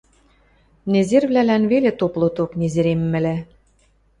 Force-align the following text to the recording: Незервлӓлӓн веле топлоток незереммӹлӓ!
Незервлӓлӓн 0.91 1.63
веле 1.71 1.91
топлоток 1.99 2.51
незереммӹлӓ! 2.59 3.35